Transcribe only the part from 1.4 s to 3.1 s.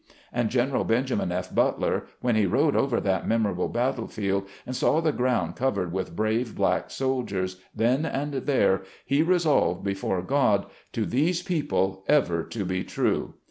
Butler, when he rode over